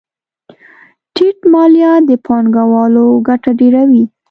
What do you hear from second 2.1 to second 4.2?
پانګوالو ګټه ډېروي.